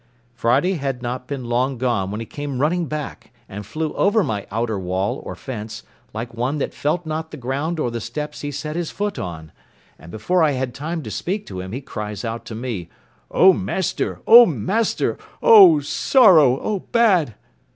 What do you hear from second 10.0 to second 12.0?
before I had time to speak to him he